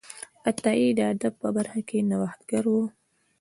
[0.49, 2.75] عطایي د ادب په برخه کې نوښتګر و.